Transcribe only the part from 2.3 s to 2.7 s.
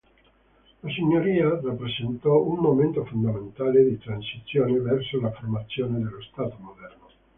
un